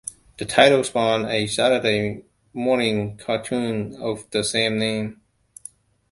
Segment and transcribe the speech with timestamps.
[0.39, 5.21] The title spawned a Saturday morning cartoon of the same name.